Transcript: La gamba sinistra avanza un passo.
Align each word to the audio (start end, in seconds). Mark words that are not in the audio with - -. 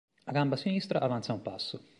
La 0.23 0.31
gamba 0.31 0.55
sinistra 0.55 0.99
avanza 0.99 1.31
un 1.33 1.43
passo. 1.43 1.79